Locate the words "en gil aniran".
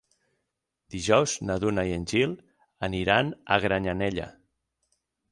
1.97-3.29